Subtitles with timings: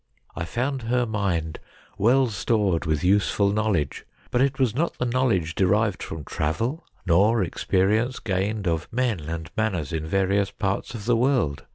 [0.35, 1.59] I found her mind
[1.95, 7.43] well stored with useful knowledge, but it was not the knowledge derived from travel, nor
[7.43, 11.67] experience gained of men and manners in various parts of the world.